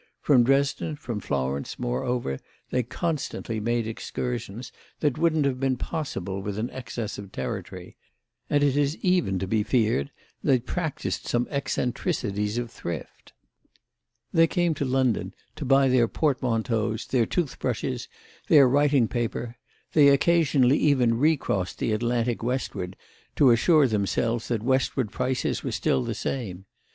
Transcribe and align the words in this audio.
From 0.19 0.43
Dresden, 0.43 0.95
from 0.95 1.19
Florence, 1.19 1.77
moreover, 1.77 2.39
they 2.71 2.81
constantly 2.81 3.59
made 3.59 3.85
excursions 3.85 4.71
that 4.99 5.19
wouldn't 5.19 5.45
have 5.45 5.59
been 5.59 5.77
possible 5.77 6.41
with 6.41 6.57
an 6.57 6.71
excess 6.71 7.19
of 7.19 7.31
territory; 7.31 7.97
and 8.49 8.63
it 8.63 8.75
is 8.75 8.97
even 9.03 9.37
to 9.37 9.45
be 9.45 9.61
feared 9.61 10.09
they 10.43 10.57
practised 10.57 11.27
some 11.27 11.47
eccentricities 11.51 12.57
of 12.57 12.71
thrift. 12.71 13.33
They 14.33 14.47
came 14.47 14.73
to 14.73 14.85
London 14.85 15.35
to 15.55 15.65
buy 15.65 15.87
their 15.87 16.07
portmanteaus, 16.07 17.05
their 17.05 17.27
toothbrushes, 17.27 18.07
their 18.47 18.67
writing 18.67 19.07
paper; 19.07 19.55
they 19.93 20.07
occasionally 20.07 20.79
even 20.79 21.15
recrossed 21.19 21.77
the 21.77 21.91
Atlantic 21.91 22.41
westward 22.41 22.97
to 23.35 23.51
assure 23.51 23.85
themselves 23.87 24.47
that 24.47 24.63
westward 24.63 25.11
prices 25.11 25.63
were 25.63 25.71
still 25.71 26.01
the 26.01 26.15
same. 26.15 26.65